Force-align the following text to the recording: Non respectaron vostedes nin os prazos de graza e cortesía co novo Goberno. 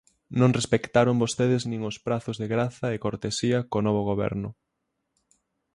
Non 0.39 0.55
respectaron 0.59 1.21
vostedes 1.23 1.61
nin 1.69 1.81
os 1.89 1.97
prazos 2.05 2.39
de 2.41 2.47
graza 2.53 2.87
e 2.95 3.01
cortesía 3.05 3.59
co 3.69 3.85
novo 3.85 4.01
Goberno. 4.09 4.49